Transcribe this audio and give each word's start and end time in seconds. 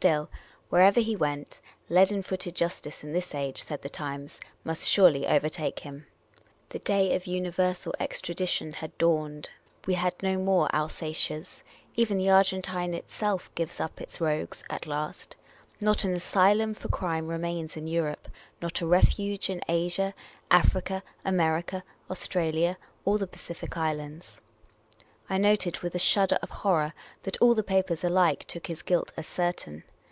Still, 0.00 0.30
wherever 0.70 0.98
he 1.00 1.14
went, 1.14 1.60
leaden 1.90 2.22
footed 2.22 2.54
justice 2.54 3.04
in 3.04 3.12
this 3.12 3.34
age, 3.34 3.62
said 3.62 3.82
the 3.82 3.90
Times, 3.90 4.40
must 4.64 4.88
surely 4.88 5.26
overtake 5.26 5.80
him. 5.80 6.06
The 6.70 6.78
day 6.78 7.14
of 7.14 7.26
uni 7.26 7.50
versal 7.50 7.92
extradition 8.00 8.70
had 8.72 8.96
dawned; 8.96 9.50
we 9.86 9.92
had 9.92 10.14
no 10.22 10.38
more 10.38 10.74
Alsatias: 10.74 11.62
even 11.96 12.16
the 12.16 12.30
Argentine 12.30 12.94
itself 12.94 13.54
gives 13.54 13.78
up 13.78 14.00
its 14.00 14.22
rogues— 14.22 14.64
at 14.70 14.86
last; 14.86 15.36
not 15.82 16.02
an 16.04 16.14
asylum 16.14 16.72
for 16.72 16.88
crime 16.88 17.26
remains 17.26 17.76
in 17.76 17.86
Europe, 17.86 18.26
not 18.62 18.80
a 18.80 18.86
refuge 18.86 19.50
in 19.50 19.60
Asia, 19.68 20.14
Africa, 20.50 21.02
America, 21.26 21.84
Australia, 22.10 22.78
or 23.04 23.18
the 23.18 23.26
Pacific 23.26 23.76
Islands. 23.76 24.38
I 25.28 25.36
noted 25.38 25.80
with 25.80 25.94
a 25.94 25.98
shudder 25.98 26.38
of 26.42 26.50
horror 26.50 26.94
that 27.22 27.36
all 27.36 27.54
the 27.54 27.62
papers 27.62 28.02
alike 28.02 28.46
took 28.46 28.66
his 28.66 28.80
guilt 28.82 29.12
as 29.18 29.26
certain. 29.26 29.84